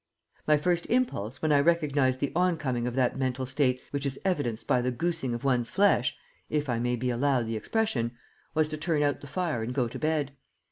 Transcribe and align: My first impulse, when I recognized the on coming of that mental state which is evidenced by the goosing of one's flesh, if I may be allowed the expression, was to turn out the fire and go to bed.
My 0.47 0.57
first 0.57 0.87
impulse, 0.87 1.43
when 1.43 1.51
I 1.51 1.59
recognized 1.59 2.21
the 2.21 2.31
on 2.35 2.57
coming 2.57 2.87
of 2.87 2.95
that 2.95 3.19
mental 3.19 3.45
state 3.45 3.79
which 3.91 4.07
is 4.07 4.19
evidenced 4.25 4.65
by 4.65 4.81
the 4.81 4.91
goosing 4.91 5.35
of 5.35 5.43
one's 5.43 5.69
flesh, 5.69 6.17
if 6.49 6.69
I 6.69 6.79
may 6.79 6.95
be 6.95 7.11
allowed 7.11 7.45
the 7.45 7.55
expression, 7.55 8.13
was 8.55 8.67
to 8.69 8.77
turn 8.79 9.03
out 9.03 9.21
the 9.21 9.27
fire 9.27 9.61
and 9.61 9.75
go 9.75 9.87
to 9.87 9.99
bed. 9.99 10.35